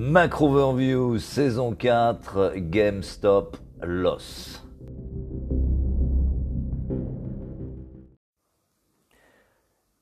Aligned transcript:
Macro 0.00 0.46
Overview, 0.50 1.18
saison 1.18 1.74
4, 1.74 2.52
GameStop 2.56 3.56
Loss. 3.82 4.64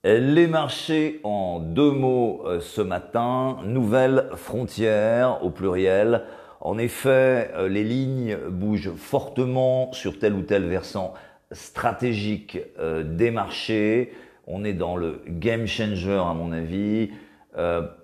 Les 0.05 0.49
marchés 0.49 1.21
en 1.25 1.61
deux 1.61 1.93
mots 1.93 2.43
euh, 2.45 2.61
ce 2.61 2.83
matin, 2.83 3.57
nouvelle 3.65 4.29
frontière 4.35 5.43
au 5.43 5.49
pluriel. 5.49 6.25
En 6.61 6.77
effet, 6.77 7.51
euh, 7.55 7.67
les 7.67 7.83
lignes 7.83 8.37
bougent 8.51 8.93
fortement 8.97 9.91
sur 9.95 10.19
tel 10.19 10.35
ou 10.35 10.43
tel 10.43 10.67
versant 10.67 11.15
stratégique 11.53 12.59
euh, 12.79 13.03
des 13.03 13.31
marchés. 13.31 14.13
On 14.47 14.63
est 14.63 14.75
dans 14.75 14.95
le 14.95 15.23
game 15.27 15.67
changer 15.67 16.21
à 16.23 16.35
mon 16.35 16.53
avis, 16.53 17.13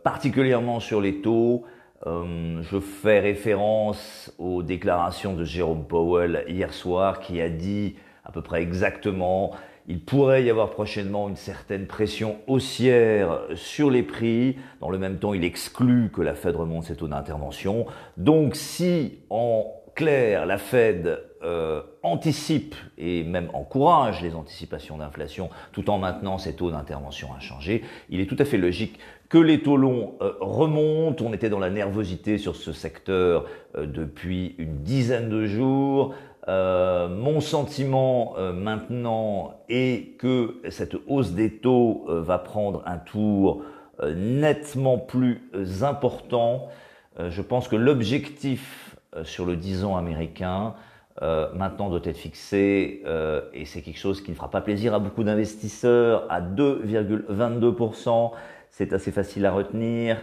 particulièrement 0.03 0.81
sur 0.81 1.03
les 1.03 1.21
taux. 1.21 1.67
Je 2.05 2.81
fais 2.81 3.21
référence 3.21 4.35
aux 4.39 4.63
déclarations 4.63 5.35
de 5.35 5.45
Jérôme 5.45 5.87
Powell 5.87 6.45
hier 6.49 6.73
soir 6.73 7.21
qui 7.21 7.41
a 7.41 7.49
dit 7.49 7.97
à 8.25 8.33
peu 8.33 8.43
près 8.43 8.63
exactement 8.63 9.53
il 9.89 10.01
pourrait 10.01 10.45
y 10.45 10.51
avoir 10.51 10.71
prochainement 10.71 11.29
une 11.29 11.37
certaine 11.37 11.87
pression 11.87 12.39
haussière 12.47 13.41
sur 13.55 13.91
les 13.91 14.03
prix. 14.03 14.57
Dans 14.81 14.91
le 14.91 14.99
même 14.99 15.19
temps, 15.19 15.35
il 15.35 15.45
exclut 15.45 16.11
que 16.13 16.23
la 16.23 16.35
Fed 16.35 16.55
remonte 16.55 16.85
ses 16.85 16.97
taux 16.97 17.09
d'intervention. 17.09 17.87
Donc 18.17 18.55
si 18.55 19.19
en 19.29 19.67
clair 19.95 20.47
la 20.47 20.59
Fed 20.59 21.21
euh, 21.43 21.83
anticipe 22.03 22.77
et 22.97 23.25
même 23.25 23.51
encourage 23.53 24.23
les 24.23 24.35
anticipations 24.35 24.97
d'inflation 24.99 25.51
tout 25.73 25.91
en 25.91 25.99
maintenant 25.99 26.39
ses 26.39 26.55
taux 26.55 26.71
d'intervention 26.71 27.35
inchangés, 27.37 27.83
il 28.09 28.21
est 28.21 28.27
tout 28.27 28.37
à 28.39 28.45
fait 28.45 28.59
logique 28.59 28.99
que 29.33 29.39
les 29.39 29.63
taux 29.63 29.79
longs 29.79 30.13
euh, 30.21 30.35
remontent. 30.41 31.25
On 31.25 31.33
était 31.33 31.49
dans 31.49 31.59
la 31.59 31.71
nervosité 31.71 32.37
sur 32.37 32.55
ce 32.55 32.75
secteur 32.75 33.47
euh, 33.75 33.87
depuis 33.87 34.55
une 34.59 34.83
dizaine 34.83 35.31
de 35.31 35.47
jours. 35.47 36.15
Euh, 36.49 37.09
mon 37.09 37.41
sentiment 37.41 38.35
maintenant 38.53 39.55
est 39.71 40.19
que 40.19 40.61
cette 40.69 40.97
hausse 41.07 41.33
des 41.33 41.51
taux 41.51 42.05
va 42.09 42.39
prendre 42.39 42.83
un 42.85 42.99
tour 42.99 43.63
nettement 44.03 44.99
plus 44.99 45.41
important. 45.83 46.69
je 47.19 47.41
pense 47.41 47.69
que 47.69 47.77
l'objectif 47.77 48.97
sur 49.23 49.47
le 49.47 49.57
10 49.57 49.85
ans 49.85 49.97
américain 49.97 50.75
maintenant 51.21 51.91
doit 51.91 52.01
être 52.03 52.17
fixé 52.17 53.05
et 53.55 53.65
c'est 53.65 53.83
quelque 53.83 54.01
chose 54.01 54.21
qui 54.21 54.33
ne 54.33 54.37
fera 54.37 54.51
pas 54.51 54.63
plaisir 54.63 54.95
à 54.95 54.99
beaucoup 54.99 55.23
d'investisseurs 55.23 56.27
à 56.29 56.41
2,22%. 56.41 58.33
C'est 58.73 58.93
assez 58.93 59.13
facile 59.13 59.47
à 59.47 59.53
retenir. 59.53 60.21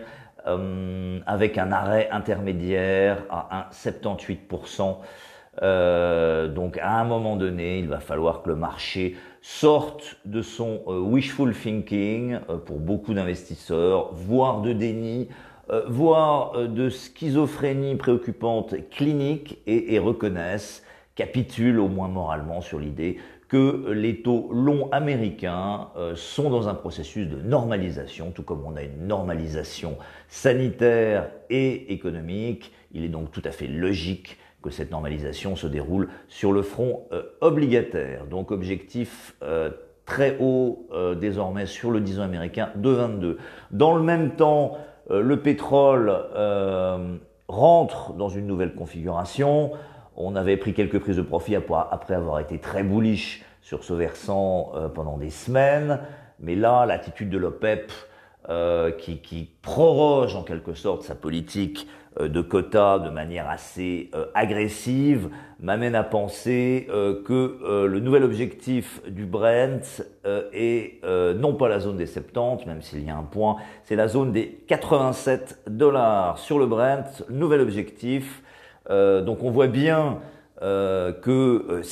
avec 1.25 1.57
un 1.57 1.71
arrêt 1.71 2.09
intermédiaire 2.11 3.23
à 3.29 3.69
1,78%. 3.71 4.97
Euh, 5.61 6.47
donc 6.47 6.77
à 6.77 6.99
un 6.99 7.03
moment 7.03 7.35
donné, 7.35 7.79
il 7.79 7.87
va 7.87 7.99
falloir 7.99 8.41
que 8.41 8.49
le 8.49 8.55
marché 8.55 9.15
sorte 9.41 10.17
de 10.25 10.41
son 10.41 10.81
euh, 10.87 10.99
wishful 10.99 11.53
thinking 11.53 12.39
euh, 12.49 12.57
pour 12.57 12.79
beaucoup 12.79 13.13
d'investisseurs, 13.13 14.13
voire 14.13 14.61
de 14.61 14.73
déni, 14.73 15.27
voire 15.87 16.67
de 16.67 16.89
schizophrénie 16.89 17.95
préoccupante 17.95 18.73
clinique 18.89 19.59
et, 19.67 19.93
et 19.93 19.99
reconnaissent, 19.99 20.83
capitulent 21.13 21.77
au 21.77 21.87
moins 21.87 22.07
moralement 22.07 22.59
sur 22.59 22.79
l'idée 22.79 23.19
que 23.49 23.91
les 23.91 24.21
taux 24.21 24.49
longs 24.53 24.89
américains 24.91 25.89
sont 26.15 26.49
dans 26.49 26.69
un 26.69 26.75
processus 26.75 27.27
de 27.27 27.41
normalisation, 27.41 28.31
tout 28.31 28.43
comme 28.43 28.63
on 28.63 28.75
a 28.75 28.83
une 28.83 29.07
normalisation 29.07 29.97
sanitaire 30.27 31.29
et 31.49 31.91
économique. 31.91 32.71
Il 32.93 33.03
est 33.03 33.09
donc 33.09 33.31
tout 33.31 33.41
à 33.43 33.51
fait 33.51 33.67
logique 33.67 34.37
que 34.61 34.69
cette 34.69 34.91
normalisation 34.91 35.55
se 35.55 35.67
déroule 35.67 36.09
sur 36.27 36.51
le 36.51 36.61
front 36.61 37.05
euh, 37.11 37.23
obligataire. 37.41 38.25
Donc 38.25 38.51
objectif 38.51 39.35
euh, 39.41 39.69
très 40.05 40.37
haut 40.39 40.87
euh, 40.91 41.15
désormais 41.15 41.65
sur 41.65 41.91
le 41.91 42.01
10 42.01 42.19
ans 42.19 42.23
américain 42.23 42.69
de 42.75 42.89
22. 42.89 43.37
Dans 43.71 43.95
le 43.95 44.03
même 44.03 44.35
temps, 44.35 44.77
le 45.09 45.41
pétrole 45.41 46.13
rentre 47.47 48.13
dans 48.13 48.29
une 48.29 48.45
nouvelle 48.45 48.75
configuration. 48.75 49.71
On 50.19 50.35
avait 50.35 50.57
pris 50.57 50.73
quelques 50.73 50.99
prises 50.99 51.17
de 51.17 51.21
profit 51.21 51.55
après 51.55 52.13
avoir 52.13 52.39
été 52.39 52.59
très 52.59 52.83
bullish 52.83 53.43
sur 53.61 53.83
ce 53.83 53.93
versant 53.93 54.73
pendant 54.93 55.17
des 55.17 55.29
semaines. 55.29 56.01
Mais 56.39 56.55
là, 56.55 56.85
l'attitude 56.85 57.29
de 57.29 57.37
l'OPEP 57.37 57.91
qui, 58.97 59.19
qui, 59.19 59.49
proroge 59.61 60.35
en 60.35 60.43
quelque 60.43 60.73
sorte 60.73 61.03
sa 61.03 61.15
politique 61.15 61.87
euh, 62.19 62.27
de 62.27 62.41
quotas 62.41 62.99
de 62.99 63.09
manière 63.09 63.49
assez 63.49 64.09
euh, 64.15 64.25
agressive 64.33 65.29
m'amène 65.59 65.95
à 65.95 66.03
penser 66.03 66.87
euh, 66.89 67.21
que 67.23 67.85
le 67.85 67.99
nouvel 67.99 68.23
objectif 68.23 69.01
du 69.07 69.25
Brent 69.25 70.01
est 70.53 71.01
non 71.35 71.53
pas 71.55 71.67
la 71.67 71.79
zone 71.79 71.97
des 71.97 72.05
70, 72.05 72.65
même 72.65 72.81
s'il 72.81 73.05
y 73.05 73.09
a 73.09 73.15
un 73.15 73.23
point, 73.23 73.57
c'est 73.83 73.95
la 73.95 74.07
zone 74.07 74.31
des 74.31 74.63
87 74.67 75.63
dollars 75.67 76.37
sur 76.37 76.59
le 76.59 76.65
Brent, 76.65 77.23
nouvel 77.29 77.61
objectif. 77.61 78.41
Donc 78.89 79.43
on 79.43 79.51
voit 79.51 79.67
bien 79.67 80.19
que 80.59 81.83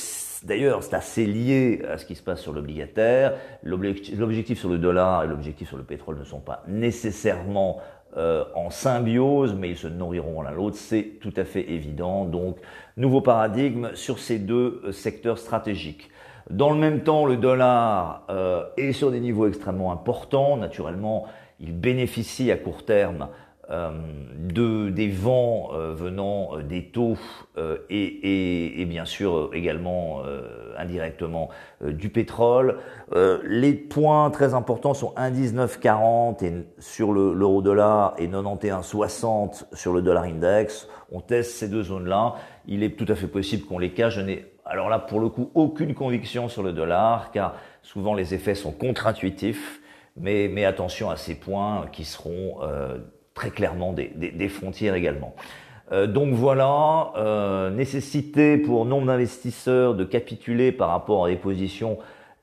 D'ailleurs, 0.44 0.82
c'est 0.82 0.94
assez 0.94 1.26
lié 1.26 1.82
à 1.88 1.98
ce 1.98 2.04
qui 2.04 2.14
se 2.14 2.22
passe 2.22 2.40
sur 2.40 2.52
l'obligataire. 2.52 3.34
L'objectif 3.62 4.58
sur 4.58 4.68
le 4.68 4.78
dollar 4.78 5.24
et 5.24 5.26
l'objectif 5.26 5.68
sur 5.68 5.76
le 5.76 5.82
pétrole 5.82 6.18
ne 6.18 6.24
sont 6.24 6.40
pas 6.40 6.62
nécessairement 6.68 7.78
euh, 8.16 8.44
en 8.54 8.70
symbiose, 8.70 9.54
mais 9.54 9.70
ils 9.70 9.76
se 9.76 9.88
nourriront 9.88 10.42
l'un 10.42 10.50
l'autre, 10.50 10.76
c'est 10.76 11.18
tout 11.20 11.32
à 11.36 11.44
fait 11.44 11.70
évident. 11.70 12.24
Donc, 12.24 12.56
nouveau 12.96 13.20
paradigme 13.20 13.90
sur 13.94 14.18
ces 14.18 14.38
deux 14.38 14.80
euh, 14.84 14.92
secteurs 14.92 15.38
stratégiques. 15.38 16.10
Dans 16.48 16.70
le 16.70 16.78
même 16.78 17.00
temps, 17.00 17.26
le 17.26 17.36
dollar 17.36 18.24
euh, 18.30 18.64
est 18.76 18.92
sur 18.92 19.10
des 19.10 19.20
niveaux 19.20 19.46
extrêmement 19.46 19.92
importants. 19.92 20.56
Naturellement, 20.56 21.26
il 21.60 21.78
bénéficie 21.78 22.50
à 22.50 22.56
court 22.56 22.84
terme 22.84 23.24
euh, 23.24 23.34
de, 23.70 24.88
des 24.88 25.08
vents 25.08 25.70
euh, 25.74 25.92
venant 25.92 26.56
euh, 26.56 26.62
des 26.62 26.84
taux 26.84 27.16
et, 27.90 27.94
et, 27.94 28.80
et, 28.80 28.84
bien 28.86 29.04
sûr 29.04 29.50
également 29.52 30.22
indirectement 30.76 31.48
du 31.82 32.08
pétrole. 32.08 32.78
les 33.44 33.72
points 33.72 34.30
très 34.30 34.54
importants 34.54 34.94
sont 34.94 35.12
1,1940 35.16 36.44
et 36.44 36.52
sur 36.78 37.12
l'euro 37.12 37.60
dollar 37.60 38.14
et 38.18 38.28
91,60 38.28 39.64
sur 39.72 39.92
le 39.92 40.02
dollar 40.02 40.22
index. 40.22 40.88
On 41.10 41.20
teste 41.20 41.56
ces 41.56 41.68
deux 41.68 41.82
zones-là. 41.82 42.36
Il 42.68 42.84
est 42.84 42.96
tout 42.96 43.06
à 43.08 43.16
fait 43.16 43.26
possible 43.26 43.66
qu'on 43.66 43.80
les 43.80 43.92
cache. 43.92 44.14
Je 44.14 44.20
n'ai 44.20 44.46
alors 44.64 44.88
là 44.88 45.00
pour 45.00 45.18
le 45.18 45.28
coup 45.28 45.50
aucune 45.54 45.94
conviction 45.94 46.48
sur 46.48 46.62
le 46.62 46.72
dollar 46.72 47.32
car 47.32 47.56
souvent 47.82 48.14
les 48.14 48.34
effets 48.34 48.54
sont 48.54 48.72
contre-intuitifs. 48.72 49.80
Mais, 50.20 50.48
mais, 50.52 50.64
attention 50.64 51.10
à 51.10 51.16
ces 51.16 51.36
points 51.36 51.86
qui 51.92 52.04
seront 52.04 52.58
euh, 52.62 52.98
très 53.38 53.50
clairement 53.50 53.92
des, 53.92 54.08
des, 54.08 54.48
frontières 54.48 54.96
également. 54.96 55.36
Euh, 55.92 56.08
donc 56.08 56.34
voilà, 56.34 57.12
euh, 57.16 57.70
nécessité 57.70 58.58
pour 58.58 58.84
nombre 58.84 59.06
d'investisseurs 59.06 59.94
de 59.94 60.02
capituler 60.02 60.72
par 60.72 60.88
rapport 60.88 61.26
à 61.26 61.28
des 61.28 61.36
positions 61.36 61.98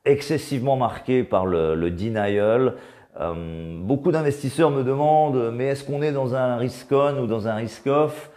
excessivement 0.06 0.78
marquées 0.78 1.23
par 1.23 1.45
le, 1.45 1.75
le 1.75 1.91
denial. 1.91 2.75
Euh, 3.19 3.78
beaucoup 3.81 4.13
d'investisseurs 4.13 4.72
me 4.72 4.83
demandent, 4.83 5.51
mais 5.53 5.66
est-ce 5.66 5.83
qu'on 5.83 6.01
est 6.01 6.13
dans 6.13 6.33
un 6.33 6.56
risk-on 6.56 7.17
ou 7.22 7.27
dans 7.27 7.50
un 7.50 7.56
risk-off 7.56 8.31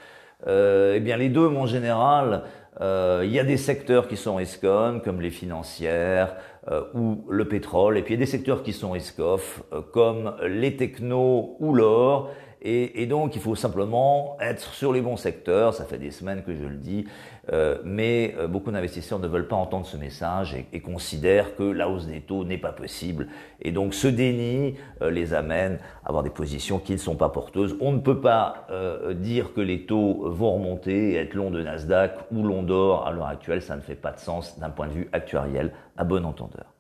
euh, 0.49 0.95
Eh 0.97 1.01
bien 1.01 1.17
les 1.17 1.29
deux, 1.29 1.47
en 1.47 1.67
général. 1.67 2.43
Euh, 2.81 3.23
il 3.25 3.33
y 3.33 3.39
a 3.39 3.45
des 3.45 3.57
secteurs 3.57 4.09
qui 4.09 4.17
sont 4.17 4.37
risk-on, 4.37 5.01
comme 5.05 5.21
les 5.21 5.31
financières 5.31 6.37
euh, 6.71 6.83
ou 6.95 7.25
le 7.29 7.47
pétrole, 7.47 7.99
et 7.99 8.03
puis 8.03 8.15
il 8.15 8.19
y 8.19 8.23
a 8.23 8.25
des 8.25 8.31
secteurs 8.31 8.63
qui 8.63 8.73
sont 8.73 8.93
risk-off, 8.93 9.63
comme 9.93 10.35
les 10.47 10.77
technos 10.77 11.57
ou 11.61 11.75
l'or. 11.75 12.31
Et, 12.61 13.03
et, 13.03 13.07
donc, 13.07 13.37
il 13.37 13.41
faut 13.41 13.55
simplement 13.55 14.37
être 14.41 14.73
sur 14.75 14.93
les 14.93 15.01
bons 15.01 15.17
secteurs. 15.17 15.75
Ça 15.75 15.85
fait 15.85 15.99
des 15.99 16.11
semaines 16.11 16.43
que 16.43 16.55
je 16.55 16.65
le 16.65 16.77
dis, 16.77 17.07
euh, 17.53 17.79
mais 17.85 18.35
euh, 18.37 18.49
beaucoup 18.49 18.71
d'investisseurs 18.71 19.19
ne 19.21 19.29
veulent 19.29 19.47
pas 19.47 19.57
entendre 19.57 19.87
ce 19.87 19.97
message 19.97 20.57
et, 20.73 20.81
considèrent 20.81 21.55
que 21.55 21.63
la 21.63 21.89
hausse 21.89 22.07
des 22.07 22.21
taux 22.21 22.45
n'est 22.45 22.59
pas 22.59 22.73
possible. 22.73 23.29
Et 23.63 23.71
donc, 23.71 23.95
ce 23.95 24.09
déni 24.09 24.75
euh, 25.03 25.11
les 25.11 25.35
amène 25.35 25.79
à 26.05 26.09
avoir 26.09 26.23
des 26.23 26.31
positions 26.31 26.79
qui 26.79 26.93
ne 26.93 26.99
sont 26.99 27.17
pas 27.17 27.29
porteuses. 27.29 27.77
On 27.81 27.93
ne 27.93 28.01
peut 28.01 28.21
pas 28.21 28.67
euh, 28.71 29.15
dire 29.15 29.55
que 29.55 29.61
les 29.61 29.87
taux 29.87 30.29
vont 30.29 30.55
remonter 30.55 31.13
et 31.13 31.15
être 31.17 31.35
long 31.35 31.51
de 31.51 31.63
Nasdaq 31.63 32.13
ou 32.33 32.43
long 32.43 32.63
d'or 32.63 33.07
à 33.07 33.13
l'heure 33.13 33.29
actuelle. 33.29 33.63
Ça 33.63 33.77
ne 33.77 33.83
fait 33.83 33.95
pas 33.95 34.13
de 34.13 34.19
sens 34.19 34.59
d'un 34.59 34.71
point 34.71 34.89
de 34.89 34.93
vue 34.93 35.09
actuariel 35.13 35.73
à 35.97 36.05
bon 36.05 36.25
entendeur. 36.25 36.78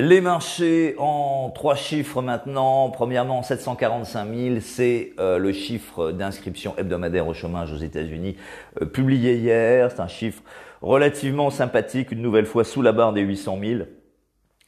Les 0.00 0.20
marchés 0.20 0.94
en 0.98 1.50
trois 1.52 1.74
chiffres 1.74 2.22
maintenant. 2.22 2.88
Premièrement, 2.88 3.42
745 3.42 4.32
000, 4.32 4.56
c'est 4.60 5.12
euh, 5.18 5.38
le 5.38 5.52
chiffre 5.52 6.12
d'inscription 6.12 6.72
hebdomadaire 6.78 7.26
au 7.26 7.34
chômage 7.34 7.72
aux 7.72 7.78
États-Unis 7.78 8.36
euh, 8.80 8.86
publié 8.86 9.34
hier. 9.34 9.90
C'est 9.90 9.98
un 9.98 10.06
chiffre 10.06 10.40
relativement 10.82 11.50
sympathique, 11.50 12.12
une 12.12 12.22
nouvelle 12.22 12.46
fois 12.46 12.62
sous 12.62 12.80
la 12.80 12.92
barre 12.92 13.12
des 13.12 13.22
800 13.22 13.58
000. 13.60 13.80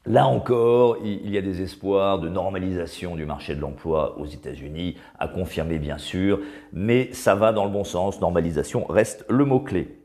Là 0.05 0.27
encore, 0.27 0.97
il 1.05 1.31
y 1.31 1.39
a 1.39 1.43
des 1.43 1.63
espoirs 1.63 2.19
de 2.19 2.29
normalisation 2.29 3.15
du 3.15 3.25
marché 3.25 3.55
de 3.55 3.61
l'emploi 3.61 4.19
aux 4.19 4.27
États-Unis, 4.27 4.97
à 5.21 5.29
confirmer 5.29 5.79
bien 5.79 5.99
sûr, 5.99 6.41
mais 6.73 7.09
ça 7.13 7.37
va 7.37 7.53
dans 7.53 7.67
le 7.67 7.71
bon 7.71 7.85
sens. 7.85 8.21
Normalisation 8.21 8.85
reste 8.85 9.25
le 9.29 9.45
mot-clé. 9.45 10.00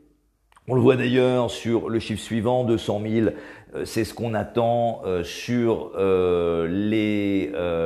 On 0.68 0.74
le 0.74 0.80
voit 0.80 0.96
d'ailleurs 0.96 1.48
sur 1.48 1.88
le 1.88 2.00
chiffre 2.00 2.20
suivant, 2.20 2.64
200 2.64 3.00
000, 3.08 3.28
euh, 3.76 3.84
c'est 3.84 4.02
ce 4.02 4.12
qu'on 4.12 4.34
attend 4.34 5.00
euh, 5.06 5.22
sur 5.22 5.92
euh, 5.96 6.66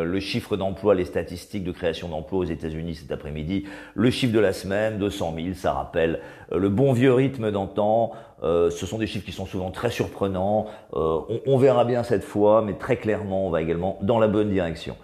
le 0.02 0.20
chiffre 0.20 0.56
d'emploi, 0.56 0.94
les 0.94 1.04
statistiques 1.04 1.64
de 1.64 1.72
création 1.72 2.08
d'emplois 2.08 2.38
aux 2.38 2.44
États-Unis 2.44 2.94
cet 2.94 3.12
après-midi. 3.12 3.64
Le 3.94 4.10
chiffre 4.10 4.32
de 4.32 4.38
la 4.38 4.54
semaine, 4.54 4.98
200 4.98 5.34
000, 5.36 5.48
ça 5.56 5.72
rappelle 5.74 6.20
le 6.50 6.70
bon 6.70 6.94
vieux 6.94 7.12
rythme 7.12 7.50
d'antan. 7.50 8.12
ce 8.42 8.70
sont 8.70 8.96
des 8.96 9.06
chiffres 9.06 9.26
qui 9.26 9.32
sont 9.32 9.46
souvent 9.46 9.70
très 9.70 9.90
surprenants. 9.90 10.66
On, 10.94 11.40
on, 11.46 11.58
verra 11.58 11.84
bien 11.84 12.02
cette 12.02 12.24
fois, 12.24 12.62
mais 12.62 12.72
très 12.72 12.96
clairement, 12.96 13.46
on 13.46 13.50
va 13.50 13.60
également 13.60 13.98
dans 14.00 14.18
la 14.18 14.26
bonne 14.26 14.48
direction. 14.50 14.96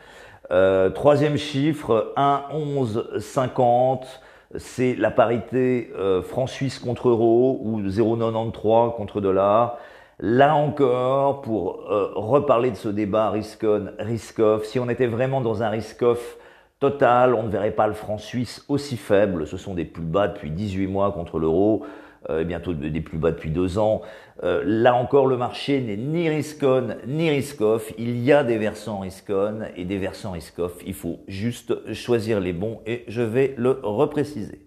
troisième 0.94 1.36
chiffre, 1.36 2.14
1,11,50 2.16 4.06
c'est 4.54 4.94
la 4.94 5.10
parité 5.10 5.90
euh, 5.96 6.22
franc-suisse 6.22 6.78
contre 6.78 7.08
euro 7.08 7.60
ou 7.62 7.80
0,93 7.80 8.94
contre 8.96 9.20
dollar. 9.20 9.78
Là 10.18 10.54
encore, 10.54 11.42
pour 11.42 11.90
euh, 11.90 12.12
reparler 12.14 12.70
de 12.70 12.76
ce 12.76 12.88
débat 12.88 13.30
risk-on, 13.30 13.88
risk-off, 13.98 14.64
si 14.64 14.78
on 14.78 14.88
était 14.88 15.06
vraiment 15.06 15.40
dans 15.40 15.62
un 15.62 15.68
risk-off 15.68 16.38
total, 16.80 17.34
on 17.34 17.42
ne 17.42 17.48
verrait 17.48 17.72
pas 17.72 17.86
le 17.86 17.92
franc 17.92 18.18
suisse 18.18 18.64
aussi 18.68 18.96
faible. 18.96 19.46
Ce 19.46 19.56
sont 19.56 19.74
des 19.74 19.84
plus 19.84 20.04
bas 20.04 20.28
depuis 20.28 20.50
18 20.50 20.86
mois 20.86 21.12
contre 21.12 21.38
l'euro. 21.38 21.84
Euh, 22.28 22.42
bientôt 22.42 22.72
des 22.72 23.00
plus 23.00 23.18
bas 23.18 23.30
depuis 23.30 23.50
deux 23.50 23.78
ans. 23.78 24.02
Euh, 24.42 24.62
là 24.64 24.96
encore, 24.96 25.26
le 25.26 25.36
marché 25.36 25.80
n'est 25.80 25.96
ni 25.96 26.28
risk-on 26.28 26.96
ni 27.06 27.30
risk-off. 27.30 27.92
Il 27.98 28.18
y 28.18 28.32
a 28.32 28.42
des 28.42 28.58
versants 28.58 29.00
risk-on 29.00 29.60
et 29.76 29.84
des 29.84 29.98
versants 29.98 30.32
risk-off. 30.32 30.72
Il 30.84 30.94
faut 30.94 31.20
juste 31.28 31.92
choisir 31.94 32.40
les 32.40 32.52
bons 32.52 32.80
et 32.84 33.04
je 33.06 33.22
vais 33.22 33.54
le 33.56 33.78
repréciser. 33.80 34.66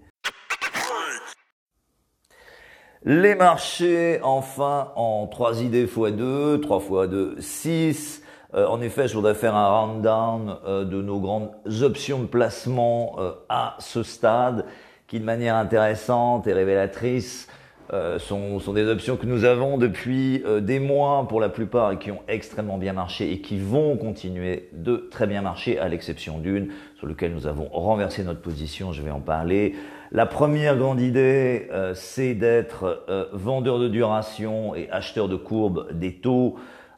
Les 3.03 3.35
marchés, 3.35 4.19
enfin, 4.23 4.93
en 4.95 5.27
3 5.27 5.61
idées 5.61 5.83
x 5.83 5.95
2, 6.13 6.61
3 6.61 6.79
x 6.79 7.09
2, 7.09 7.35
6. 7.39 8.23
en 8.53 8.79
effet, 8.81 9.09
je 9.09 9.15
voudrais 9.15 9.35
faire 9.35 9.55
un 9.55 9.85
rundown 9.85 10.57
euh, 10.65 10.85
de 10.85 11.01
nos 11.01 11.19
grandes 11.19 11.51
options 11.81 12.19
de 12.19 12.25
placement 12.25 13.17
à 13.49 13.75
ce 13.79 14.03
stade 14.03 14.65
qui 15.09 15.19
de 15.19 15.25
manière 15.25 15.55
intéressante 15.55 16.45
et 16.45 16.53
révélatrice 16.53 17.47
euh, 17.91 18.19
sont, 18.19 18.59
des 18.73 18.85
options 18.85 19.17
que 19.17 19.25
nous 19.25 19.43
avons 19.43 19.79
depuis 19.79 20.43
euh, 20.45 20.61
des 20.61 20.79
mois 20.79 21.27
pour 21.27 21.41
la 21.41 21.49
plupart 21.49 21.91
et 21.91 21.97
qui 21.97 22.11
ont 22.11 22.21
extrêmement 22.27 22.77
bien 22.77 22.93
marché 22.93 23.31
et 23.31 23.41
qui 23.41 23.57
vont 23.57 23.97
continuer 23.97 24.69
de 24.73 25.07
très 25.09 25.25
bien 25.25 25.41
marcher 25.41 25.79
à 25.79 25.87
l'exception 25.87 26.37
d'une 26.37 26.69
sur 26.99 27.07
laquelle 27.07 27.33
nous 27.33 27.47
avons 27.47 27.67
renversé 27.69 28.23
notre 28.23 28.41
position, 28.41 28.93
je 28.93 29.01
vais 29.01 29.09
en 29.09 29.19
parler. 29.19 29.73
La 30.11 30.27
première 30.27 30.77
grande 30.77 31.01
idée, 31.01 31.67
euh, 31.71 31.95
c'est 31.95 32.35
d'être 32.35 33.03
vendeur 33.33 33.79
de 33.79 33.87
duration 33.87 34.75
et 34.75 34.91
acheteur 34.91 35.27
de 35.27 35.35
courbes 35.35 35.87
des 35.91 36.13
taux. 36.13 36.57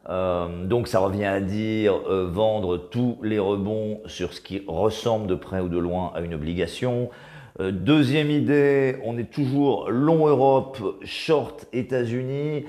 donc 0.09 0.89
ça 0.89 0.99
revient 0.99 1.25
à 1.25 1.39
dire 1.39 1.93
vendre 2.09 2.77
tous 2.77 3.17
les 3.23 3.39
rebonds 3.39 4.01
sur 4.07 4.33
ce 4.33 4.41
qui 4.41 4.63
ressemble 4.67 5.27
de 5.27 5.35
près 5.35 5.61
ou 5.61 5.69
de 5.69 5.77
loin 5.77 6.11
à 6.13 6.19
une 6.19 6.33
obligation. 6.33 7.09
Euh, 7.59 7.71
deuxième 7.71 8.31
idée, 8.31 8.97
on 9.03 9.17
est 9.17 9.29
toujours 9.29 9.89
long 9.89 10.27
Europe, 10.27 10.77
short 11.03 11.65
États-Unis. 11.73 12.65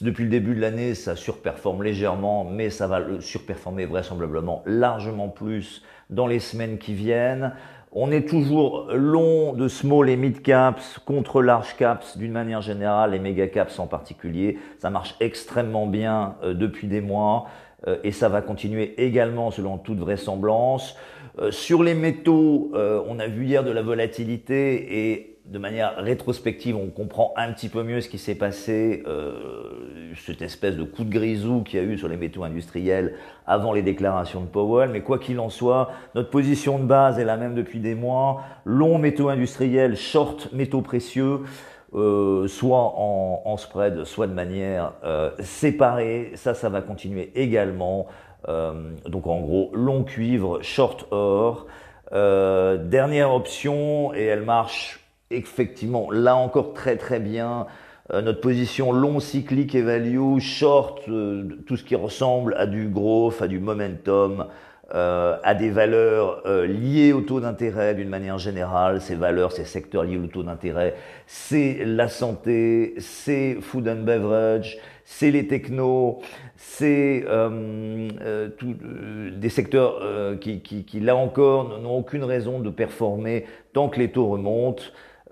Depuis 0.00 0.24
le 0.24 0.30
début 0.30 0.54
de 0.54 0.60
l'année, 0.60 0.94
ça 0.94 1.16
surperforme 1.16 1.82
légèrement, 1.82 2.44
mais 2.44 2.70
ça 2.70 2.86
va 2.86 3.00
surperformer 3.20 3.86
vraisemblablement 3.86 4.62
largement 4.66 5.28
plus 5.28 5.82
dans 6.10 6.26
les 6.26 6.40
semaines 6.40 6.78
qui 6.78 6.92
viennent. 6.92 7.54
On 7.92 8.12
est 8.12 8.28
toujours 8.28 8.88
long 8.92 9.52
de 9.52 9.66
small 9.66 10.10
et 10.10 10.16
mid 10.16 10.42
caps 10.42 11.00
contre 11.04 11.42
large 11.42 11.76
caps 11.76 12.16
d'une 12.16 12.30
manière 12.30 12.62
générale 12.62 13.14
et 13.14 13.18
méga 13.18 13.48
caps 13.48 13.78
en 13.80 13.88
particulier. 13.88 14.58
Ça 14.78 14.90
marche 14.90 15.16
extrêmement 15.18 15.86
bien 15.86 16.36
euh, 16.44 16.54
depuis 16.54 16.86
des 16.86 17.00
mois 17.00 17.46
et 18.04 18.12
ça 18.12 18.28
va 18.28 18.42
continuer 18.42 18.94
également 19.02 19.50
selon 19.50 19.78
toute 19.78 19.98
vraisemblance. 19.98 20.96
Euh, 21.38 21.50
sur 21.50 21.82
les 21.82 21.94
métaux, 21.94 22.70
euh, 22.74 23.02
on 23.06 23.18
a 23.18 23.26
vu 23.26 23.46
hier 23.46 23.64
de 23.64 23.70
la 23.70 23.82
volatilité 23.82 25.12
et 25.12 25.38
de 25.46 25.58
manière 25.58 25.96
rétrospective, 25.96 26.76
on 26.76 26.88
comprend 26.88 27.32
un 27.36 27.52
petit 27.52 27.68
peu 27.68 27.82
mieux 27.82 28.00
ce 28.00 28.08
qui 28.08 28.18
s'est 28.18 28.36
passé, 28.36 29.02
euh, 29.06 30.12
cette 30.14 30.42
espèce 30.42 30.76
de 30.76 30.84
coup 30.84 31.02
de 31.02 31.10
grisou 31.10 31.62
qu'il 31.62 31.80
y 31.80 31.82
a 31.82 31.86
eu 31.86 31.98
sur 31.98 32.08
les 32.08 32.16
métaux 32.16 32.44
industriels 32.44 33.14
avant 33.46 33.72
les 33.72 33.82
déclarations 33.82 34.42
de 34.42 34.46
Powell. 34.46 34.90
Mais 34.90 35.00
quoi 35.00 35.18
qu'il 35.18 35.40
en 35.40 35.48
soit, 35.48 35.90
notre 36.14 36.30
position 36.30 36.78
de 36.78 36.84
base 36.84 37.18
est 37.18 37.24
la 37.24 37.36
même 37.36 37.54
depuis 37.54 37.80
des 37.80 37.94
mois. 37.94 38.42
Long 38.64 38.98
métaux 38.98 39.28
industriels, 39.28 39.96
short 39.96 40.52
métaux 40.52 40.82
précieux. 40.82 41.40
Soit 41.92 42.94
en, 42.96 43.56
spread, 43.56 44.04
soit 44.04 44.26
de 44.26 44.32
manière 44.32 44.92
séparée. 45.40 46.32
Ça, 46.34 46.54
ça 46.54 46.68
va 46.68 46.82
continuer 46.82 47.32
également. 47.34 48.06
Euh, 48.48 48.92
donc 49.06 49.26
en 49.26 49.40
gros, 49.40 49.70
long 49.74 50.04
cuivre, 50.04 50.62
short 50.62 51.06
or. 51.10 51.66
Euh, 52.12 52.76
dernière 52.76 53.32
option, 53.32 54.12
et 54.14 54.24
elle 54.24 54.42
marche 54.42 55.00
effectivement 55.30 56.10
là 56.10 56.36
encore 56.36 56.74
très 56.74 56.96
très 56.96 57.20
bien. 57.20 57.66
Euh, 58.12 58.20
notre 58.20 58.40
position 58.40 58.90
long 58.92 59.20
cyclique 59.20 59.74
et 59.74 59.82
value, 59.82 60.38
short, 60.40 61.04
tout 61.04 61.76
ce 61.76 61.84
qui 61.84 61.94
ressemble 61.94 62.54
à 62.54 62.66
du 62.66 62.88
growth, 62.88 63.40
à 63.42 63.46
du 63.46 63.60
momentum, 63.60 64.46
euh, 64.92 65.36
à 65.44 65.54
des 65.54 65.70
valeurs 65.70 66.42
euh, 66.46 66.66
liées 66.66 67.12
au 67.12 67.20
taux 67.20 67.38
d'intérêt 67.38 67.94
d'une 67.94 68.08
manière 68.08 68.38
générale. 68.38 69.00
Ces 69.00 69.14
valeurs, 69.14 69.52
ces 69.52 69.64
secteurs 69.64 70.02
liés 70.02 70.18
au 70.18 70.26
taux 70.26 70.42
d'intérêt, 70.42 70.96
c'est 71.28 71.84
la 71.84 72.08
santé, 72.08 72.94
c'est 72.98 73.58
food 73.60 73.86
and 73.86 74.02
beverage, 74.02 74.78
c'est 75.04 75.30
les 75.30 75.46
technos, 75.46 76.20
c'est 76.56 77.24
euh, 77.28 78.08
euh 78.20 78.48
des 79.36 79.48
secteurs 79.48 80.02
qui, 80.40 80.60
qui, 80.60 80.84
qui, 80.84 80.98
là 80.98 81.14
encore, 81.14 81.78
n'ont 81.80 81.98
aucune 81.98 82.24
raison 82.24 82.58
de 82.58 82.70
performer 82.70 83.46
tant 83.72 83.88
que 83.88 84.00
les 84.00 84.10
taux 84.10 84.26
remontent. 84.26 84.82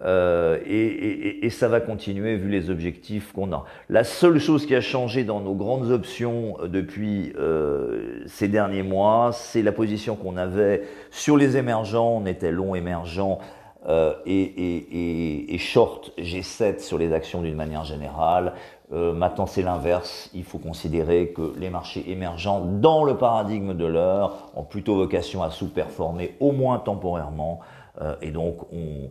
Euh, 0.04 0.58
et, 0.64 0.86
et, 0.86 1.46
et, 1.46 1.50
ça 1.50 1.66
va 1.66 1.80
continuer 1.80 2.36
vu 2.36 2.48
les 2.48 2.70
objectifs 2.70 3.32
qu'on 3.32 3.52
a. 3.52 3.64
La 3.88 4.04
seule 4.04 4.38
chose 4.38 4.64
qui 4.64 4.76
a 4.76 4.80
changé 4.80 5.24
dans 5.24 5.40
nos 5.40 5.54
grandes 5.54 5.90
options 5.90 6.56
euh, 6.60 6.68
depuis 6.68 7.32
euh, 7.36 8.22
ces 8.26 8.46
derniers 8.46 8.84
mois, 8.84 9.30
c'est 9.32 9.62
la 9.62 9.72
position 9.72 10.14
qu'on 10.14 10.36
avait 10.36 10.84
sur 11.10 11.36
les 11.36 11.56
émergents. 11.56 12.20
On 12.22 12.26
était 12.26 12.52
long 12.52 12.76
émergent 12.76 13.38
euh, 13.86 14.14
et, 14.26 15.56
short 15.58 16.12
G7 16.18 16.80
sur 16.80 16.98
les 16.98 17.12
actions 17.12 17.42
d'une 17.42 17.54
manière 17.54 17.84
générale. 17.84 18.54
Euh, 18.92 19.12
maintenant, 19.12 19.46
c'est 19.46 19.62
l'inverse. 19.62 20.30
Il 20.34 20.44
faut 20.44 20.58
considérer 20.58 21.28
que 21.28 21.54
les 21.58 21.70
marchés 21.70 22.10
émergents, 22.10 22.60
dans 22.60 23.04
le 23.04 23.16
paradigme 23.16 23.74
de 23.74 23.86
l'heure, 23.86 24.50
ont 24.56 24.62
plutôt 24.62 24.96
vocation 24.96 25.42
à 25.42 25.50
sous-performer, 25.50 26.36
au 26.40 26.52
moins 26.52 26.78
temporairement. 26.78 27.60
Euh, 28.00 28.14
et 28.22 28.30
donc, 28.30 28.58
on, 28.72 29.10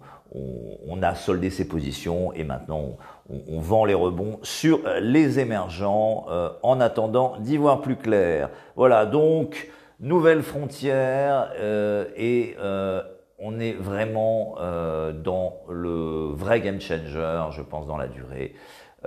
a 1.03 1.13
soldé 1.13 1.51
ses 1.51 1.67
positions 1.67 2.33
et 2.33 2.43
maintenant 2.43 2.97
on, 3.29 3.59
vend 3.59 3.85
les 3.85 3.93
rebonds 3.93 4.39
sur 4.41 4.79
euh, 4.85 4.99
les 4.99 5.39
émergents 5.39 6.25
euh, 6.29 6.49
en 6.63 6.81
attendant 6.81 7.37
d'y 7.37 7.57
voir 7.57 7.81
plus 7.81 7.95
clair. 7.95 8.49
Voilà, 8.75 9.05
donc 9.05 9.69
nouvelle 9.99 10.41
frontière 10.41 11.51
et 12.17 12.55
on 13.39 13.59
est 13.59 13.73
vraiment 13.73 14.55
dans 15.23 15.57
le 15.69 16.31
vrai 16.33 16.61
game 16.61 16.81
changer, 16.81 17.47
je 17.51 17.61
pense, 17.61 17.87
dans 17.87 17.97
la 17.97 18.07
durée. 18.07 18.55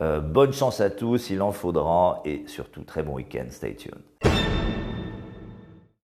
bonne 0.00 0.52
chance 0.52 0.80
à 0.80 0.90
tous, 0.90 1.30
il 1.30 1.42
en 1.42 1.52
faudra 1.52 2.22
et 2.24 2.44
surtout 2.46 2.82
très 2.82 3.02
bon 3.02 3.14
week-end. 3.14 3.46
Stay 3.50 3.74
tuned. 3.74 4.49